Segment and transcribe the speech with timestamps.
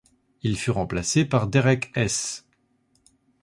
[0.41, 2.47] Il fut remplacé par Derek Hess.